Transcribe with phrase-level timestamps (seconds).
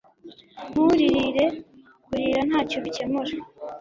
[0.69, 1.45] Nturirire
[2.03, 3.33] Kurira ntacyo bikemura